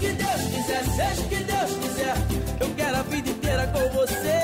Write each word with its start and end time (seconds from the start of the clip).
que 0.00 0.12
Deus 0.12 0.42
quiser, 0.42 0.84
seja 0.84 1.22
o 1.22 1.28
que 1.28 1.36
Deus 1.44 1.70
quiser. 1.78 2.14
Eu 2.60 2.74
quero 2.74 2.96
a 2.96 3.02
vida 3.02 3.30
inteira 3.30 3.66
com 3.68 3.80
você. 3.96 4.40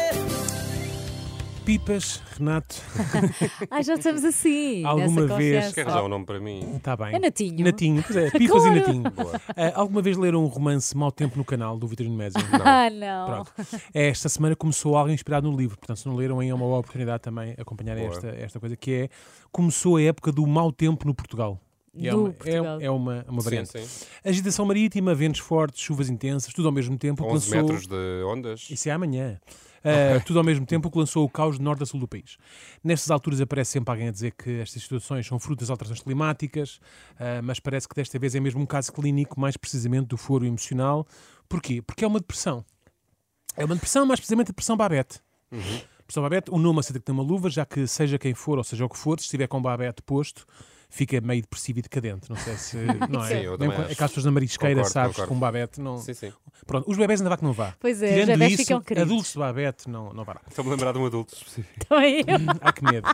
Pipas, 1.65 2.23
Renato, 2.39 2.77
Ai, 3.73 3.83
já 3.83 3.95
estamos 3.95 4.23
assim. 4.25 4.85
Alguma 4.85 5.27
vez-. 5.27 5.75
Quer 5.75 5.81
arranjar 5.81 6.05
um 6.05 6.09
nome 6.09 6.25
para 6.25 6.39
mim? 6.39 6.77
está 6.77 6.97
bem. 6.97 7.17
É 7.17 7.19
Natinho. 7.19 7.65
Natinho, 7.65 8.05
pois 8.07 8.17
é, 8.17 8.31
Pipas 8.31 8.63
Claro. 8.63 8.77
e 8.77 8.81
Natinho. 8.81 9.03
Ah, 9.49 9.73
alguma 9.75 10.01
vez 10.01 10.17
leram 10.17 10.45
um 10.45 10.47
romance 10.47 10.97
Mau 10.97 11.11
Tempo 11.11 11.37
no 11.37 11.45
canal 11.45 11.77
do 11.77 11.89
Vitorino 11.89 12.15
Mésio? 12.15 12.39
Ah, 12.65 12.89
não. 12.89 13.27
Pronto. 13.27 13.53
Esta 13.93 14.29
semana 14.29 14.55
começou 14.55 14.97
algo 14.97 15.11
inspirado 15.11 15.51
no 15.51 15.57
livro, 15.57 15.77
portanto, 15.77 15.97
se 15.97 16.07
não 16.07 16.15
leram, 16.15 16.39
aí 16.39 16.51
é 16.51 16.55
uma 16.55 16.65
boa 16.65 16.79
oportunidade 16.79 17.25
também 17.25 17.57
acompanhar 17.59 17.97
Boa. 17.97 18.11
esta, 18.11 18.29
esta 18.29 18.61
coisa, 18.61 18.77
que 18.77 18.93
é 18.93 19.09
começou 19.51 19.97
a 19.97 20.03
época 20.03 20.31
do 20.31 20.47
mau 20.47 20.71
tempo 20.71 21.05
no 21.05 21.15
Portugal. 21.17 21.59
É 21.99 22.11
Do 22.11 22.21
uma, 22.21 22.29
é- 22.29 22.33
Portugal. 22.33 22.81
é 22.81 22.91
uma, 22.91 23.25
uma 23.29 23.41
Sim, 23.41 23.45
variante. 23.45 23.79
sim. 23.87 24.07
Agitação 24.25 24.65
marítima, 24.67 25.15
ventos 25.15 25.41
fortes, 25.41 25.81
chuvas 25.81 26.09
intensas, 26.09 26.53
tudo 26.53 26.69
ao 26.69 26.73
mesmo 26.73 26.97
tempo. 26.99 27.23
o 27.25 27.27
que 27.29 27.33
11 27.35 27.51
lançou- 27.55 27.69
metros 27.69 27.87
de 27.89 28.25
ondas. 28.25 28.67
Isso 28.71 28.89
é 28.89 28.93
amanhã. 28.93 29.41
Uh, 29.85 30.21
tudo 30.25 30.41
ao 30.41 30.45
mesmo 30.45 30.67
tempo 30.67 30.91
que 30.91 30.99
lançou 30.99 31.25
o 31.25 31.29
caos 31.31 31.59
de 31.59 31.63
norte 31.63 31.85
a 31.85 31.87
sul 31.87 32.01
do 32.01 32.09
país. 32.09 32.37
Nestas 32.83 33.09
alturas 33.09 33.41
aparece 33.41 33.71
sempre 33.71 33.89
alguém 33.93 34.09
a 34.09 34.11
dizer 34.11 34.33
que 34.33 34.59
estas 34.61 34.83
situações 34.83 35.25
são 35.25 35.39
fruto 35.39 35.61
das 35.61 35.71
alterações 35.71 36.01
climáticas, 36.03 36.81
uh, 37.13 37.41
mas 37.45 37.61
parece 37.61 37.89
que 37.89 37.95
desta 37.95 38.19
vez 38.19 38.35
é 38.35 38.41
mesmo 38.41 38.61
um 38.61 38.67
caso 38.67 38.93
clínico, 38.93 39.39
mais 39.41 39.57
precisamente 39.57 40.07
do 40.09 40.17
foro 40.17 40.45
emocional. 40.45 41.07
Porquê? 41.49 41.81
Porque 41.81 42.05
é 42.05 42.09
uma 42.09 42.19
depressão. 42.19 42.65
É 43.57 43.65
uma 43.65 43.75
depressão, 43.77 44.05
mais 44.05 44.19
precisamente 44.19 44.49
a 44.49 44.51
depressão 44.51 44.77
Babette. 44.77 45.21
Depressão 45.99 46.23
Babette, 46.23 46.51
o 46.51 46.59
nome 46.59 46.81
aceita 46.81 46.99
que 46.99 47.05
tem 47.05 47.13
uma 47.13 47.23
luva, 47.23 47.49
já 47.49 47.65
que 47.65 47.87
seja 47.87 48.19
quem 48.19 48.35
for, 48.35 48.59
ou 48.59 48.65
seja 48.65 48.85
o 48.85 48.89
que 48.89 48.99
for, 48.99 49.19
se 49.21 49.27
estiver 49.27 49.47
com 49.47 49.63
Babette 49.63 50.03
posto, 50.03 50.45
fica 50.89 51.21
meio 51.21 51.43
depressivo 51.43 51.79
e 51.79 51.83
decadente. 51.83 52.29
Não 52.31 52.37
sei 52.37 52.57
se. 52.57 52.77
Não 53.11 53.25
é? 53.25 53.29
Sim, 53.29 53.35
eu 53.45 53.59
Mesmo 53.59 53.73
acho. 53.75 53.93
Aquelas 53.93 54.11
pessoas 54.11 54.25
na 54.25 54.31
marisqueira, 54.33 54.75
Concordo, 54.77 54.93
sabes, 54.93 55.17
concordo. 55.17 55.29
com 55.35 55.39
Babette, 55.41 55.81
não. 55.81 55.99
Sim, 55.99 56.15
sim. 56.15 56.33
Pronto, 56.67 56.91
os 56.91 56.97
bebés 56.97 57.21
ainda 57.21 57.31
vá 57.31 57.37
que 57.37 57.45
não 57.45 57.53
vá. 57.53 57.75
Pois 57.79 58.03
é, 58.03 58.07
os 58.07 58.13
Tirando 58.13 58.29
bebés 58.29 58.53
isso, 58.53 58.63
ficam 58.63 58.81
queridos. 58.81 59.11
adultos 59.11 59.33
de 59.33 59.39
Babette 59.39 59.89
não, 59.91 60.13
não 60.13 60.25
vará. 60.25 60.41
Estou-me 60.49 60.71
a 60.71 60.75
lembrar 60.75 60.93
de 60.93 60.99
um 60.99 61.07
adulto 61.07 61.35
específico. 61.35 61.87
Também 61.87 62.21
eu. 62.21 62.25
Há 62.61 62.73
que 62.73 62.85
medo. 62.85 63.09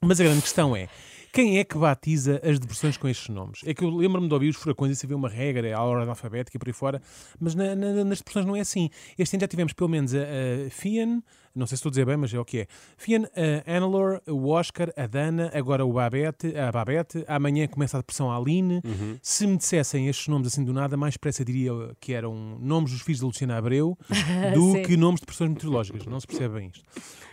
Mas 0.00 0.20
a 0.20 0.24
grande 0.24 0.42
questão 0.42 0.74
é. 0.74 0.88
Quem 1.32 1.58
é 1.60 1.64
que 1.64 1.78
batiza 1.78 2.40
as 2.42 2.58
depressões 2.58 2.96
com 2.96 3.06
estes 3.06 3.28
nomes? 3.28 3.60
É 3.64 3.72
que 3.72 3.84
eu 3.84 3.90
lembro-me 3.94 4.26
de 4.26 4.34
ouvir 4.34 4.48
os 4.48 4.56
furacões 4.56 4.90
e 4.90 4.96
se 4.96 5.06
vê 5.06 5.14
uma 5.14 5.28
regra, 5.28 5.68
é 5.68 5.72
a 5.72 5.80
ordem 5.80 6.08
alfabética 6.08 6.56
e 6.56 6.58
por 6.58 6.66
aí 6.68 6.72
fora, 6.72 7.00
mas 7.38 7.54
na- 7.54 7.76
na- 7.76 8.04
nas 8.04 8.18
depressões 8.18 8.44
não 8.46 8.56
é 8.56 8.60
assim. 8.60 8.90
Este 9.16 9.36
ano 9.36 9.42
já 9.42 9.46
tivemos 9.46 9.72
pelo 9.72 9.88
menos 9.88 10.12
a, 10.12 10.18
a 10.18 10.70
Fian, 10.70 11.22
não 11.54 11.66
sei 11.66 11.76
se 11.76 11.80
estou 11.80 11.90
a 11.90 11.92
dizer 11.92 12.06
bem, 12.06 12.16
mas 12.16 12.32
é 12.32 12.38
o 12.38 12.44
que 12.44 12.60
é. 12.60 12.66
Fian, 12.96 13.28
Annalore, 13.66 14.20
o 14.26 14.48
Oscar, 14.48 14.92
a 14.96 15.06
Dana, 15.06 15.50
agora 15.54 15.84
o 15.84 15.92
Babette, 15.92 16.56
a 16.56 16.70
Babette, 16.70 17.24
amanhã 17.26 17.66
começa 17.66 17.96
a 17.96 18.00
depressão 18.00 18.30
a 18.30 18.36
Aline. 18.36 18.80
Se 19.22 19.46
me 19.46 19.56
dissessem 19.56 20.08
estes 20.08 20.28
nomes 20.28 20.48
assim 20.48 20.64
do 20.64 20.72
nada, 20.72 20.96
mais 20.96 21.14
depressa 21.14 21.44
diria 21.44 21.72
que 22.00 22.12
eram 22.12 22.58
nomes 22.60 22.92
dos 22.92 23.02
filhos 23.02 23.20
da 23.20 23.26
Luciana 23.26 23.56
Abreu 23.56 23.98
do 24.54 24.82
que 24.82 24.96
nomes 24.96 25.20
de 25.20 25.26
depressões 25.26 25.50
meteorológicas. 25.50 26.06
Não 26.06 26.20
se 26.20 26.26
percebe 26.26 26.54
bem 26.54 26.68
isto. 26.68 26.84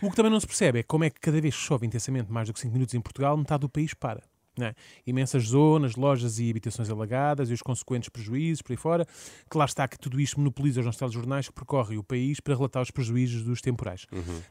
O 0.02 0.10
que 0.10 0.16
também 0.16 0.32
não 0.32 0.40
se 0.40 0.46
percebe 0.46 0.80
é 0.80 0.82
como 0.82 1.04
é 1.04 1.10
que 1.10 1.20
cada 1.20 1.40
vez 1.40 1.54
que 1.54 1.62
chove 1.62 1.86
intensamente 1.86 2.30
mais 2.30 2.48
do 2.48 2.54
que 2.54 2.60
5 2.60 2.72
minutos 2.72 2.94
em 2.94 3.00
Portugal, 3.00 3.36
metade 3.36 3.60
do 3.60 3.68
país 3.68 3.94
para. 3.94 4.22
É? 4.66 4.74
Imensas 5.06 5.44
zonas, 5.44 5.96
lojas 5.96 6.38
e 6.38 6.50
habitações 6.50 6.90
alagadas 6.90 7.50
e 7.50 7.52
os 7.52 7.62
consequentes 7.62 8.08
prejuízos 8.08 8.62
por 8.62 8.72
aí 8.72 8.76
fora. 8.76 9.06
Lá 9.54 9.64
está 9.64 9.86
que 9.86 9.98
tudo 9.98 10.20
isto 10.20 10.38
monopoliza 10.38 10.80
os 10.80 10.86
nossos 10.86 10.98
telejornais 10.98 11.46
que 11.48 11.54
percorrem 11.54 11.98
o 11.98 12.02
país 12.02 12.40
para 12.40 12.54
relatar 12.54 12.82
os 12.82 12.90
prejuízos 12.90 13.42
dos 13.42 13.60
temporais. 13.60 14.06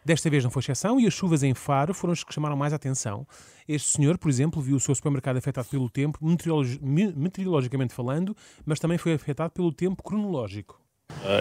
Desta 0.05 0.29
vez 0.29 0.43
não 0.43 0.51
foi 0.51 0.61
exceção 0.61 0.99
e 0.99 1.07
as 1.07 1.13
chuvas 1.13 1.43
em 1.43 1.53
Faro 1.53 1.93
foram 1.93 2.13
as 2.13 2.23
que 2.23 2.33
chamaram 2.33 2.55
mais 2.55 2.73
a 2.73 2.75
atenção. 2.75 3.27
Este 3.67 3.89
senhor, 3.97 4.17
por 4.17 4.29
exemplo, 4.29 4.61
viu 4.61 4.77
o 4.77 4.79
seu 4.79 4.95
supermercado 4.95 5.37
afetado 5.37 5.67
pelo 5.67 5.89
tempo, 5.89 6.19
meteorologi- 6.21 6.79
me- 6.81 7.11
meteorologicamente 7.13 7.93
falando, 7.93 8.35
mas 8.65 8.79
também 8.79 8.97
foi 8.97 9.13
afetado 9.13 9.51
pelo 9.51 9.71
tempo 9.71 10.01
cronológico. 10.03 10.79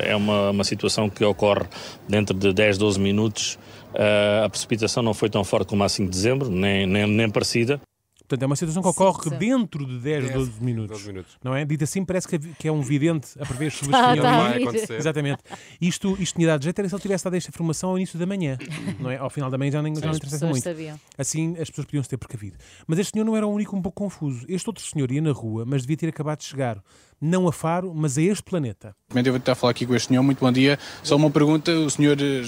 É 0.05 0.15
uma, 0.17 0.51
uma 0.51 0.65
situação 0.65 1.11
que 1.11 1.25
ocorre 1.25 1.67
dentro 2.09 2.37
de 2.37 2.53
10, 2.53 2.79
12 2.79 2.99
minutos. 3.01 3.59
Uh, 3.95 4.45
a 4.45 4.49
precipitação 4.49 5.03
não 5.03 5.13
foi 5.13 5.29
tão 5.29 5.45
forte 5.45 5.69
como 5.69 5.83
a 5.85 5.89
5 5.89 6.09
de 6.11 6.17
dezembro, 6.17 6.51
nem, 6.51 6.87
nem, 6.87 7.07
nem 7.07 7.29
parecida. 7.31 7.81
Portanto, 8.27 8.43
é 8.43 8.47
uma 8.47 8.57
situação 8.57 8.83
que 8.83 8.89
ocorre 8.89 9.23
Sim, 9.23 9.31
sim. 9.31 9.37
dentro 9.39 9.87
de 9.87 9.99
10, 10.01 10.25
10, 10.25 10.35
12 10.35 10.53
minutos. 10.61 10.91
12 10.99 11.07
minutos. 11.13 11.39
Não 11.45 11.55
é? 11.55 11.65
Dito 11.65 11.85
assim, 11.85 12.05
parece 12.05 12.27
que, 12.27 12.69
é 12.69 12.73
um 12.73 12.83
vidente 12.83 13.29
a 13.39 13.47
prever 13.47 13.69
as 13.69 13.73
chuvas 13.75 13.93
Tá, 13.93 14.17
tá. 14.17 14.49
Vai 14.49 14.63
acontecer. 14.63 14.95
Exatamente. 14.95 15.43
Isto, 15.81 16.17
isto 16.21 16.35
tinha 16.35 16.49
dado 16.49 16.65
jeito 16.65 16.77
era 16.79 16.89
se 16.89 16.95
ele 16.95 17.03
tivesse 17.03 17.25
dado 17.25 17.35
esta 17.35 17.51
informação 17.51 17.91
ao 17.91 17.97
início 17.97 18.19
da 18.19 18.27
manhã. 18.27 18.59
Não 18.99 19.11
é? 19.11 19.17
Ao 19.17 19.31
final 19.31 19.49
da 19.49 19.57
manhã 19.57 19.71
já, 19.71 19.83
nem, 19.83 19.95
já 19.95 20.07
não 20.07 20.17
interessa 20.17 20.47
muito. 20.47 20.65
sabiam. 20.65 20.99
Assim 21.17 21.57
as 21.61 21.71
pessoas 21.71 21.87
podiam 21.87 22.03
se 22.03 22.09
ter 22.09 22.17
precavido. 22.17 22.57
Mas 22.87 22.99
este 22.99 23.13
senhor 23.13 23.25
não 23.25 23.37
era 23.37 23.47
o 23.47 23.51
único 23.51 23.77
um 23.77 23.83
pouco 23.83 24.03
confuso. 24.03 24.45
Este 24.49 24.69
outro 24.69 24.85
senhor 24.85 25.11
ia 25.13 25.21
na 25.21 25.33
rua, 25.33 25.65
mas 25.67 25.83
devia 25.83 25.97
ter 25.97 26.09
acabado 26.09 26.39
de 26.39 26.45
chegar. 26.45 26.83
Não 27.21 27.49
a 27.49 27.53
Faro, 27.53 27.95
mas 27.95 28.19
a 28.19 28.23
este 28.23 28.43
planeta. 28.43 28.95
Primeiro 29.09 29.25
devo 29.27 29.37
estar 29.39 29.53
a 29.53 29.55
falar 29.55 29.71
aqui 29.71 29.87
com 29.87 29.95
este 29.95 30.09
senhor, 30.09 30.23
muito 30.23 30.39
bom 30.39 30.53
dia. 30.53 30.79
Só 31.03 31.17
uma 31.17 31.31
pergunta, 31.31 31.71
o 31.73 31.89
senhor 31.91 32.17
eh, 32.21 32.45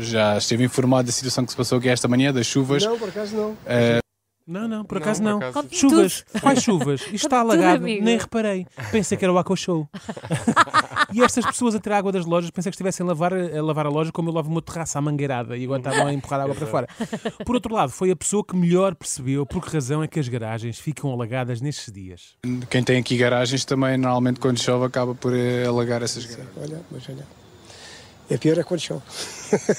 já 0.00 0.38
esteve 0.38 0.64
informado 0.64 1.06
da 1.06 1.12
situação 1.12 1.44
que 1.44 1.50
se 1.50 1.56
passou 1.56 1.78
aqui 1.78 1.88
esta 1.88 2.06
manhã, 2.06 2.32
das 2.32 2.46
chuvas? 2.46 2.84
Não, 2.84 2.98
por 2.98 3.08
acaso 3.08 3.34
não. 3.34 3.56
Não, 4.46 4.68
não, 4.68 4.84
por 4.84 4.98
acaso 4.98 5.20
por 5.20 5.28
não. 5.28 5.36
acaso- 5.38 5.54
Conte 5.54 5.76
Chuvas. 5.76 6.24
Quais 6.40 6.62
chuvas? 6.62 7.00
Isto 7.02 7.14
está 7.26 7.40
alagado. 7.40 7.82
Nem 7.84 8.16
reparei. 8.16 8.64
Pensei 8.92 9.18
que 9.18 9.24
era 9.24 9.32
o 9.32 9.38
Aqua 9.38 9.56
Show. 9.56 9.88
e 11.12 11.20
estas 11.22 11.44
pessoas 11.44 11.74
a 11.74 11.80
tirar 11.80 11.98
água 11.98 12.12
das 12.12 12.24
lojas, 12.24 12.50
pensei 12.50 12.70
que 12.70 12.74
estivessem 12.76 13.04
a 13.04 13.08
lavar, 13.08 13.32
a 13.34 13.62
lavar 13.62 13.86
a 13.86 13.88
loja 13.88 14.12
como 14.12 14.28
eu 14.30 14.32
lavo 14.34 14.48
uma 14.48 14.62
terraça 14.62 14.98
à 14.98 15.02
mangueirada 15.02 15.56
e 15.56 15.64
agora 15.64 15.80
estavam 15.80 16.06
a 16.06 16.12
empurrar 16.12 16.40
água 16.42 16.54
para 16.54 16.66
fora. 16.66 16.86
Por 17.44 17.56
outro 17.56 17.74
lado, 17.74 17.90
foi 17.90 18.10
a 18.12 18.16
pessoa 18.16 18.44
que 18.44 18.54
melhor 18.54 18.94
percebeu 18.94 19.44
por 19.44 19.60
que 19.64 19.70
razão 19.72 20.02
é 20.02 20.06
que 20.06 20.20
as 20.20 20.28
garagens 20.28 20.78
ficam 20.78 21.10
alagadas 21.10 21.60
nestes 21.60 21.92
dias. 21.92 22.36
Quem 22.70 22.84
tem 22.84 22.98
aqui 22.98 23.16
garagens 23.16 23.64
também, 23.64 23.96
normalmente 23.96 24.38
quando 24.38 24.60
chove, 24.60 24.84
acaba 24.86 25.12
por 25.14 25.34
eh, 25.34 25.66
alagar 25.66 26.02
essas 26.02 26.24
garagens. 26.24 26.56
Olha, 26.56 26.80
mas 26.92 27.08
olha. 27.08 27.26
É 28.28 28.36
pior 28.36 28.58
é 28.58 28.62
quando 28.64 28.80
chove. 28.80 29.02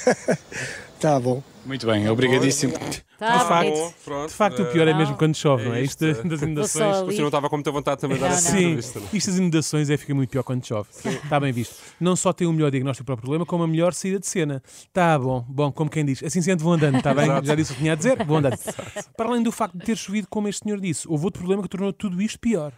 tá 1.00 1.20
bom. 1.20 1.44
Muito 1.66 1.86
bem, 1.86 2.10
obrigadíssimo. 2.10 2.74
Tá, 3.18 3.40
De 3.40 3.46
facto, 3.46 3.72
bonito. 3.74 3.94
Pronto, 4.06 4.28
De 4.30 4.34
facto, 4.34 4.62
o 4.62 4.66
pior 4.68 4.88
é 4.88 4.94
mesmo 4.94 5.18
quando 5.18 5.36
chove, 5.36 5.66
não 5.66 5.74
é? 5.74 5.80
É 5.80 5.84
Isto 5.84 6.06
isto. 6.06 6.28
das 6.28 6.42
inundações. 6.42 6.96
senhor 6.98 7.20
não 7.20 7.28
estava 7.28 7.50
com 7.50 7.58
muita 7.58 7.72
vontade 7.72 8.00
também 8.00 8.16
de 8.16 8.24
dar 8.24 8.30
essa. 8.30 8.52
Sim, 8.52 8.76
é? 8.76 8.80
isto 8.80 9.30
das 9.30 9.38
inundações 9.38 9.90
é 9.90 9.98
fica 9.98 10.16
muito 10.16 10.30
pior 10.30 10.44
quando 10.44 10.66
chove. 10.66 10.88
Está 11.04 11.40
bem 11.42 11.52
visto. 11.52 11.76
Não 12.00 12.16
só 12.16 12.32
tem 12.32 12.48
o 12.48 12.54
melhor 12.54 12.72
diagnóstico 12.72 13.06
para 13.06 13.16
o 13.16 13.18
problema, 13.18 13.46
como 13.46 13.64
a 13.64 13.68
melhor 13.68 13.94
saída 13.94 14.20
de 14.20 14.28
cena. 14.28 14.64
Está 14.66 15.20
bom, 15.20 15.44
bom, 15.50 15.72
como 15.72 15.90
quem 15.90 16.06
diz. 16.06 16.24
Assim 16.24 16.42
sendo, 16.42 16.64
vou 16.64 16.72
andando, 16.72 17.00
está 17.00 17.14
bem? 17.14 17.26
Exato. 17.26 17.48
Já 17.48 17.56
disse 17.56 17.72
o 17.72 17.76
que 17.76 17.82
tinha 17.82 17.94
a 17.94 17.96
dizer, 17.96 18.24
vou 18.24 18.38
andando. 18.38 18.58
Para 19.18 19.28
além 19.28 19.44
do 19.44 19.52
facto 19.52 19.78
de 19.78 19.84
ter 19.84 19.98
chovido, 19.98 20.28
como 20.30 20.48
este 20.48 20.64
senhor 20.64 20.80
disse, 20.80 21.06
houve 21.06 21.26
outro 21.26 21.40
problema 21.40 21.64
que 21.64 21.70
tornou 21.70 21.92
tudo 21.92 22.22
isto 22.22 22.40
pior. 22.40 22.72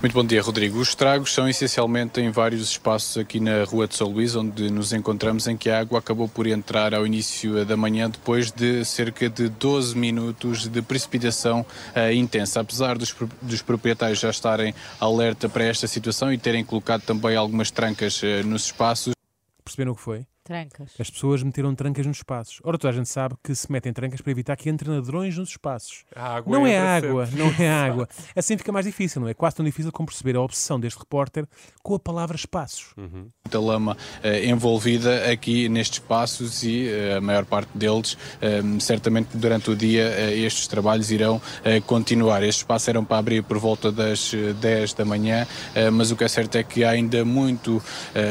Muito 0.00 0.12
bom 0.12 0.24
dia, 0.24 0.42
Rodrigo. 0.42 0.78
Os 0.78 0.90
estragos 0.90 1.32
são 1.32 1.48
essencialmente 1.48 2.20
em 2.20 2.30
vários 2.30 2.68
espaços 2.68 3.16
aqui 3.16 3.40
na 3.40 3.64
Rua 3.64 3.88
de 3.88 3.96
São 3.96 4.08
Luís, 4.08 4.36
onde 4.36 4.70
nos 4.70 4.92
encontramos, 4.92 5.46
em 5.46 5.56
que 5.56 5.70
a 5.70 5.80
água 5.80 5.98
acabou 5.98 6.28
por 6.28 6.46
entrar 6.46 6.94
ao 6.94 7.06
início 7.06 7.64
da 7.64 7.76
manhã, 7.78 8.10
depois 8.10 8.52
de 8.52 8.84
cerca 8.84 9.28
de 9.28 9.48
12 9.48 9.96
minutos 9.96 10.68
de 10.68 10.82
precipitação 10.82 11.64
eh, 11.94 12.14
intensa. 12.14 12.60
Apesar 12.60 12.98
dos, 12.98 13.14
dos 13.40 13.62
proprietários 13.62 14.20
já 14.20 14.28
estarem 14.28 14.74
alerta 15.00 15.48
para 15.48 15.64
esta 15.64 15.86
situação 15.86 16.30
e 16.30 16.36
terem 16.36 16.62
colocado 16.62 17.00
também 17.00 17.34
algumas 17.34 17.70
trancas 17.70 18.20
eh, 18.22 18.42
nos 18.42 18.66
espaços, 18.66 19.16
Perceberam 19.64 19.92
o 19.92 19.96
que 19.96 20.02
foi? 20.02 20.24
Trancas. 20.46 20.92
As 20.98 21.10
pessoas 21.10 21.42
meteram 21.42 21.74
trancas 21.74 22.06
nos 22.06 22.18
espaços. 22.18 22.60
Ora, 22.62 22.78
toda 22.78 22.92
a 22.92 22.96
gente 22.96 23.08
sabe 23.08 23.34
que 23.42 23.52
se 23.52 23.70
metem 23.70 23.92
trancas 23.92 24.20
para 24.20 24.30
evitar 24.30 24.54
que 24.56 24.70
entrem 24.70 24.94
ladrões 24.94 25.36
nos 25.36 25.48
espaços. 25.50 26.04
A 26.14 26.36
água 26.36 26.56
Não 26.56 26.64
é 26.64 26.78
água, 26.78 27.26
sempre. 27.26 27.42
não 27.42 27.52
é 27.58 27.68
água. 27.68 28.08
Assim 28.36 28.56
fica 28.56 28.70
mais 28.70 28.86
difícil, 28.86 29.20
não 29.20 29.28
é? 29.28 29.34
Quase 29.34 29.56
tão 29.56 29.64
difícil 29.64 29.90
como 29.90 30.06
perceber 30.06 30.36
a 30.36 30.40
obsessão 30.40 30.78
deste 30.78 30.98
repórter 31.00 31.46
com 31.82 31.94
a 31.94 31.98
palavra 31.98 32.36
espaços. 32.36 32.94
muita 32.96 33.58
lama 33.60 33.96
eh, 34.22 34.46
envolvida 34.46 35.30
aqui 35.30 35.68
nestes 35.68 35.98
espaços 35.98 36.62
e 36.62 36.88
eh, 36.88 37.16
a 37.16 37.20
maior 37.20 37.44
parte 37.44 37.70
deles, 37.76 38.16
eh, 38.40 38.60
certamente 38.78 39.36
durante 39.36 39.68
o 39.70 39.74
dia, 39.76 40.30
estes 40.32 40.68
trabalhos 40.68 41.10
irão 41.10 41.42
continuar. 41.86 42.42
Estes 42.42 42.58
espaços 42.58 42.86
eram 42.88 43.04
para 43.04 43.18
abrir 43.18 43.42
por 43.42 43.58
volta 43.58 43.90
das 43.90 44.32
eh, 44.32 44.52
10 44.52 44.94
da 44.94 45.04
manhã, 45.04 45.46
mas 45.92 46.10
o 46.12 46.16
que 46.16 46.22
é 46.24 46.28
certo 46.28 46.56
é 46.56 46.62
que 46.62 46.84
há 46.84 46.90
ainda 46.90 47.24
muito, 47.24 47.82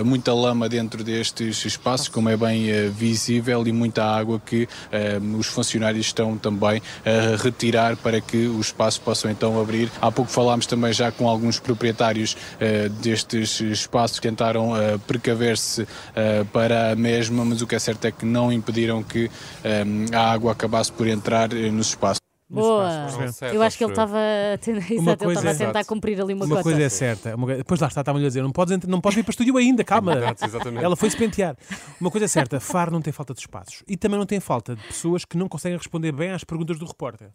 muita 0.06 0.34
lama 0.34 0.69
dentro 0.69 1.04
destes 1.04 1.66
espaços, 1.66 2.05
como 2.07 2.30
é 2.30 2.38
bem 2.38 2.69
eh, 2.69 2.88
visível, 2.88 3.66
e 3.68 3.72
muita 3.72 4.04
água 4.04 4.42
que 4.44 4.68
eh, 4.92 5.19
os 5.38 5.48
funcionários 5.48 6.06
estão 6.06 6.38
também 6.38 6.81
a 7.06 7.42
retirar 7.42 7.96
para 7.98 8.22
que 8.22 8.48
os 8.48 8.68
espaços 8.68 9.00
possam 9.00 9.30
então 9.31 9.60
abrir. 9.60 9.90
Há 10.02 10.12
pouco 10.12 10.31
falámos 10.31 10.66
também 10.66 10.94
já 10.94 11.12
com 11.12 11.28
alguns 11.28 11.60
proprietários 11.60 12.36
eh, 12.60 12.90
destes 13.02 13.60
espaços 13.62 14.19
que 14.19 14.28
tentaram 14.28 14.75
eh, 14.75 14.98
precaver-se 15.07 15.88
eh, 16.16 16.44
para 16.52 16.92
a 16.92 16.96
mesma, 16.96 17.46
mas 17.46 17.62
o 17.62 17.68
que 17.68 17.75
é 17.75 17.80
certo 17.80 18.06
é 18.06 18.12
que 18.12 18.25
não 18.25 18.51
impediram 18.51 19.04
que 19.04 19.30
eh, 19.63 19.84
a 20.13 20.31
água 20.31 20.51
acabasse 20.51 20.92
por 20.92 21.08
entrar 21.08 21.51
eh, 21.54 21.69
nos 21.72 21.90
espaços. 21.90 22.25
Boa. 22.47 23.07
Eu 23.51 23.62
acho 23.63 23.75
que 23.77 23.83
ele 23.83 23.89
eu. 23.92 23.94
estava 23.94 24.18
a 24.53 24.57
ten- 24.59 24.77
a 24.77 25.15
tentar 25.15 25.31
Exato. 25.31 25.86
cumprir 25.88 26.21
ali 26.21 26.33
uma, 26.33 26.45
Uma 26.45 26.56
cota. 26.57 26.63
coisa 26.63 26.81
é 26.83 26.89
certa. 26.89 27.36
Uma... 27.36 27.56
Depois 27.56 27.80
lá 27.81 27.88
está, 27.88 28.01
estavam-lhe 28.01 28.25
a 28.25 28.30
dizer, 28.30 28.44
não 28.44 28.51
podes, 28.51 28.71
entrar- 28.75 28.89
não 28.89 29.01
podes 29.01 29.18
ir 29.18 29.24
para 29.24 29.31
o 29.31 29.33
estúdio 29.33 29.57
ainda, 29.57 29.83
calma. 29.83 30.15
Exato, 30.15 30.45
exatamente. 30.45 30.83
Ela 30.86 30.95
foi-se 30.95 31.18
pentear. 31.18 31.57
Uma 32.00 32.12
coisa 32.12 32.25
é 32.25 32.27
certa, 32.27 32.59
Faro 32.59 32.92
não 32.92 33.01
tem 33.01 33.12
falta 33.12 33.33
de 33.33 33.39
espaços. 33.39 33.83
E 33.88 33.97
também 33.97 34.19
não 34.19 34.25
tem 34.27 34.39
falta 34.39 34.75
de 34.75 34.83
pessoas 34.83 35.25
que 35.25 35.36
não 35.38 35.47
conseguem 35.50 35.77
responder 35.77 36.12
bem 36.12 36.30
às 36.31 36.44
perguntas 36.44 36.77
do 36.77 36.86
repórter. 36.86 37.30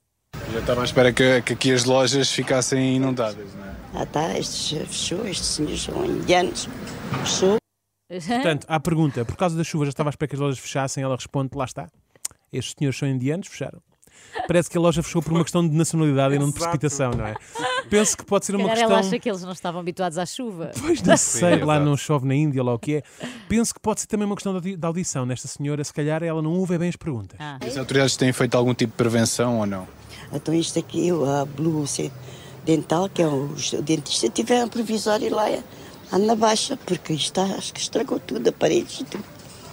Já 0.52 0.60
estava 0.60 0.80
à 0.82 0.84
espera 0.84 1.12
que, 1.12 1.42
que 1.42 1.52
aqui 1.54 1.72
as 1.72 1.84
lojas 1.84 2.30
ficassem 2.30 2.96
inundadas, 2.96 3.52
não 3.54 3.64
é? 3.64 3.74
Ah 3.94 4.06
tá, 4.06 4.38
este 4.38 4.76
fechou, 4.86 5.26
estes 5.26 5.46
senhores 5.48 5.82
são 5.82 6.04
indianos. 6.06 6.68
Fechou. 7.24 7.56
Portanto, 8.08 8.64
à 8.68 8.78
pergunta, 8.80 9.24
por 9.24 9.36
causa 9.36 9.56
da 9.56 9.62
chuva 9.64 9.84
já 9.86 9.90
estava 9.90 10.08
à 10.08 10.10
espera 10.10 10.28
que 10.28 10.34
as 10.36 10.40
lojas 10.40 10.58
fechassem, 10.58 11.02
ela 11.02 11.16
responde, 11.16 11.50
lá 11.54 11.64
está. 11.64 11.88
Estes 12.52 12.74
senhores 12.78 12.98
são 12.98 13.08
indianos, 13.08 13.48
fecharam. 13.48 13.80
Parece 14.46 14.68
que 14.70 14.76
a 14.76 14.80
loja 14.80 15.02
fechou 15.02 15.22
por 15.22 15.32
uma 15.32 15.42
questão 15.42 15.66
de 15.66 15.74
nacionalidade 15.74 16.34
e 16.34 16.38
não 16.38 16.46
de 16.48 16.52
precipitação, 16.54 17.10
não 17.12 17.26
é? 17.26 17.34
Penso 17.88 18.16
que 18.16 18.24
pode 18.24 18.46
ser 18.46 18.52
Se 18.52 18.56
uma 18.56 18.68
calhar 18.68 18.78
questão... 18.86 18.96
ela 18.98 19.06
acha 19.06 19.18
que 19.18 19.28
eles 19.28 19.42
não 19.42 19.52
estavam 19.52 19.80
habituados 19.80 20.18
à 20.18 20.26
chuva. 20.26 20.70
Pois 20.80 21.02
não 21.02 21.16
sei, 21.16 21.56
lá 21.64 21.74
exato. 21.74 21.84
não 21.84 21.96
chove 21.96 22.26
na 22.26 22.34
Índia, 22.34 22.62
lá 22.62 22.74
o 22.74 22.78
que 22.78 22.96
é. 22.96 23.02
Penso 23.48 23.74
que 23.74 23.80
pode 23.80 24.00
ser 24.00 24.06
também 24.06 24.26
uma 24.26 24.34
questão 24.36 24.58
de 24.60 24.78
audição 24.82 25.26
nesta 25.26 25.48
senhora. 25.48 25.82
Se 25.82 25.92
calhar 25.92 26.22
ela 26.22 26.40
não 26.40 26.52
ouve 26.52 26.78
bem 26.78 26.88
as 26.88 26.96
perguntas. 26.96 27.36
Ah. 27.40 27.58
As 27.64 27.76
autoridades 27.76 28.16
têm 28.16 28.32
feito 28.32 28.54
algum 28.56 28.74
tipo 28.74 28.92
de 28.92 28.96
prevenção 28.96 29.58
ou 29.58 29.66
não? 29.66 29.86
Então 30.32 30.54
isto 30.54 30.78
aqui, 30.78 31.10
a 31.10 31.44
Blue 31.44 31.84
Dental, 32.64 33.08
que 33.08 33.22
é 33.22 33.26
o, 33.26 33.50
o 33.54 33.82
dentista, 33.82 34.28
tiveram 34.28 34.68
provisório 34.68 35.34
lá 35.34 35.48
lá 36.12 36.18
na 36.18 36.34
baixa, 36.34 36.76
porque 36.76 37.12
isto 37.12 37.40
está- 37.40 37.56
acho 37.56 37.72
que 37.72 37.80
estragou 37.80 38.18
tudo, 38.20 38.48
a 38.48 38.52
parede 38.52 38.98
e 39.00 39.04
tudo. 39.04 39.24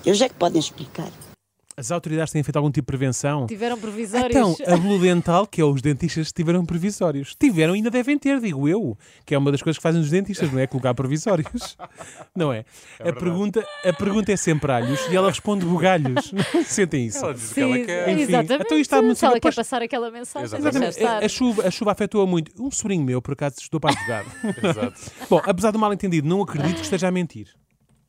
Eles 0.05 0.21
é 0.21 0.29
que 0.29 0.35
podem 0.35 0.59
explicar. 0.59 1.09
As 1.79 1.91
autoridades 1.91 2.33
têm 2.33 2.41
feito 2.41 2.57
algum 2.57 2.71
tipo 2.71 2.85
de 2.91 2.97
prevenção? 2.97 3.45
Tiveram 3.45 3.77
provisórios. 3.79 4.31
Então, 4.35 4.55
a 4.73 4.75
Blue 4.81 4.99
Dental, 4.99 5.45
que 5.45 5.61
é 5.61 5.63
os 5.63 5.79
dentistas, 5.79 6.31
tiveram 6.31 6.65
provisórios. 6.65 7.35
Tiveram, 7.39 7.75
ainda 7.75 7.91
devem 7.91 8.17
ter, 8.17 8.39
digo 8.41 8.67
eu. 8.67 8.97
Que 9.23 9.35
é 9.35 9.37
uma 9.37 9.51
das 9.51 9.61
coisas 9.61 9.77
que 9.77 9.83
fazem 9.83 10.01
os 10.01 10.09
dentistas, 10.09 10.51
não 10.51 10.59
é? 10.59 10.65
Colocar 10.65 10.95
provisórios. 10.95 11.77
Não 12.35 12.53
é? 12.53 12.65
a, 12.99 13.11
pergunta, 13.13 13.65
a 13.83 13.93
pergunta 13.93 14.31
é 14.31 14.37
sempre 14.37 14.71
alhos 14.71 14.99
e 15.11 15.15
ela 15.15 15.27
responde 15.29 15.65
bugalhos. 15.65 16.31
Sentem 16.65 17.07
isso? 17.07 17.17
Ela 17.23 17.33
diz 17.33 17.51
o 17.51 17.53
que 17.53 17.61
ela 17.61 17.75
Sim, 17.75 17.85
quer. 17.85 18.09
Enfim, 18.09 18.21
exatamente. 18.21 18.53
então 18.65 18.77
isto 18.77 18.81
está 18.93 19.01
muito 19.01 19.17
Se 19.17 19.25
ela 19.25 19.33
depois- 19.35 19.55
quer 19.55 19.61
passar 19.61 19.81
aquela 19.81 20.11
mensagem, 20.11 20.45
Exatamente. 20.45 20.79
deixa 20.79 20.99
estar. 20.99 21.21
A, 21.21 21.25
a 21.25 21.29
chuva, 21.29 21.67
a 21.67 21.71
chuva 21.71 21.91
afetou-a 21.93 22.25
muito. 22.27 22.51
Um 22.61 22.69
sobrinho 22.71 23.03
meu, 23.03 23.21
por 23.21 23.33
acaso, 23.33 23.55
estudou 23.59 23.79
para 23.79 23.91
advogado. 23.91 24.31
Exato. 24.63 25.11
Bom, 25.29 25.41
apesar 25.45 25.71
do 25.71 25.79
mal 25.79 25.91
entendido, 25.93 26.27
não 26.27 26.41
acredito 26.41 26.75
que 26.77 26.81
esteja 26.83 27.07
a 27.07 27.11
mentir. 27.11 27.47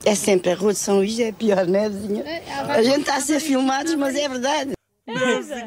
É 0.04 0.14
sempre 0.14 0.52
a 0.52 0.54
Rua 0.54 0.72
de 0.72 0.78
São 0.78 0.96
Luís, 0.98 1.18
é 1.18 1.32
pior, 1.32 1.66
não 1.66 1.78
é, 1.78 1.88
vizinha? 1.88 2.24
A 2.68 2.82
gente 2.82 3.00
está 3.00 3.16
a 3.16 3.20
ser 3.20 3.40
filmados, 3.40 3.94
mas 3.96 4.14
é 4.14 4.28
verdade. 4.28 4.72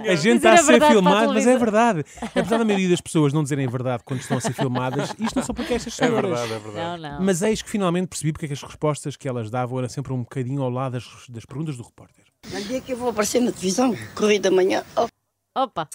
A 0.07 0.15
gente 0.15 0.37
está 0.37 0.53
a 0.53 0.57
ser 0.57 0.79
filmado, 0.85 1.33
mas 1.33 1.47
é 1.47 1.57
televisão. 1.57 1.59
verdade. 1.59 2.05
Apesar 2.21 2.57
da 2.59 2.65
maioria 2.65 2.89
das 2.89 3.01
pessoas 3.01 3.33
não 3.33 3.41
dizerem 3.43 3.65
a 3.65 3.69
verdade 3.69 4.03
quando 4.05 4.19
estão 4.21 4.37
a 4.37 4.41
ser 4.41 4.53
filmadas, 4.53 5.09
isto 5.19 5.35
não 5.35 5.43
são 5.43 5.53
porque 5.55 5.73
estas 5.73 5.99
É 5.99 6.05
senhoras. 6.05 6.29
verdade, 6.29 6.53
é 6.53 6.59
verdade. 6.59 7.01
Não, 7.01 7.11
não. 7.11 7.21
Mas 7.25 7.41
eis 7.41 7.61
que 7.61 7.69
finalmente 7.69 8.07
percebi 8.07 8.31
porque 8.31 8.45
é 8.45 8.47
que 8.47 8.53
as 8.53 8.61
respostas 8.61 9.17
que 9.17 9.27
elas 9.27 9.49
davam 9.49 9.79
eram 9.79 9.89
sempre 9.89 10.13
um 10.13 10.19
bocadinho 10.19 10.61
ao 10.61 10.69
lado 10.69 10.93
das, 10.93 11.05
das 11.27 11.43
perguntas 11.45 11.75
do 11.75 11.83
repórter. 11.83 12.23
No 12.51 12.61
dia 12.61 12.81
que 12.81 12.93
eu 12.93 12.97
vou 12.97 13.09
aparecer 13.09 13.41
na 13.41 13.51
televisão, 13.51 13.95
correio 14.15 14.39
da 14.41 14.51
manhã, 14.51 14.83
oh, 14.95 15.07
Opa, 15.63 15.89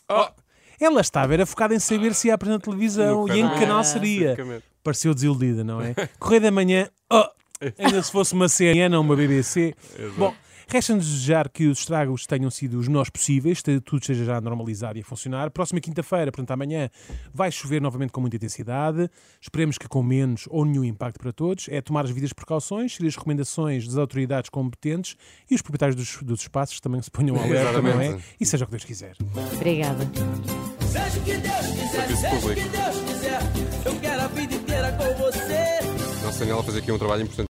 Ela 0.81 1.01
estava 1.01 1.33
era 1.33 1.47
focada 1.47 1.75
em 1.75 1.79
saber 1.79 2.15
se 2.15 2.27
ia 2.29 2.35
apresentar 2.35 2.59
na 2.59 2.65
televisão 2.65 3.27
No 3.27 3.35
e 3.35 3.41
em 3.41 3.49
que 3.49 3.61
canal. 3.61 3.83
seria. 3.85 4.37
Pareceu 4.83 5.15
desiludida, 5.15 5.63
não 5.65 5.81
é? 5.81 5.95
Correio 6.19 6.43
da 6.43 6.51
manhã, 6.51 6.89
oh, 7.11 7.25
ainda 7.79 8.03
se 8.03 8.11
fosse 8.11 8.35
uma 8.35 8.49
CNN 8.49 8.95
ou 8.95 9.03
uma 9.03 9.17
BBC. 9.17 9.75
Bom, 10.17 10.35
resta-nos 10.69 11.07
desejar 11.07 11.49
que 11.49 11.67
os 11.67 11.79
estragos 11.79 12.27
tenham 12.27 12.51
sido 12.51 12.79
os 12.79 12.89
menores 12.89 13.11
possíveis, 13.11 13.63
que 13.63 13.81
tudo 13.81 14.01
esteja 14.01 14.25
já 14.25 14.41
normalizado 14.41 14.99
e 14.99 15.03
a 15.03 15.05
funcionar. 15.05 15.51
Próxima 15.51 15.81
quinta-feira, 15.81 16.31
portanto 16.31 16.51
amanhã, 16.51 16.91
vai 17.33 17.51
chover 17.51 17.81
novamente 17.81 18.11
com 18.13 18.21
muita 18.21 18.37
intensidade. 18.37 19.09
Esperemos 19.41 19.79
que 19.79 19.89
com 19.89 20.03
menos 20.03 20.45
ou 20.51 20.65
nenhum 20.65 20.85
impacto 20.85 21.19
para 21.19 21.33
todos. 21.33 21.69
É 21.69 21.81
tomar 21.81 22.03
as 22.05 22.09
devidas 22.11 22.33
precauções, 22.33 22.95
seguir 22.95 23.09
as 23.09 23.17
recomendações 23.17 23.87
das 23.87 23.97
autoridades 23.97 24.51
competentes 24.51 25.17
e 25.51 25.55
os 25.55 25.63
proprietários 25.63 25.97
dos, 25.97 26.23
dos 26.23 26.41
espaços 26.41 26.81
também 26.81 27.01
se 27.01 27.11
ponham 27.11 27.37
alerta, 27.37 27.81
não 27.81 28.01
é? 28.01 28.19
E 28.41 28.45
seja 28.45 28.65
o 28.65 28.67
que 28.67 28.73
Deus 28.73 28.85
quiser. 28.85 29.17
obrigada. 29.55 30.05
Seja 30.81 31.19
o 31.19 31.23
que 31.23 31.37
Deus 31.37 31.67
quiser, 31.67 32.17
seja 32.17 32.35
o 32.35 32.55
que 32.55 32.69
Deus 32.69 32.97
quiser. 33.07 33.41
Eu 33.85 34.01
quero 34.01 34.23
a 34.23 34.27
vida 34.29 34.55
inteira 34.55 34.93
com 34.93 35.15
você. 35.23 35.77
Nossa 36.25 36.41
Daniela 36.41 36.63
fazer 36.65 36.81
aqui 36.81 36.91
um 36.91 36.99
trabalho 36.99 37.23
importante. 37.23 37.45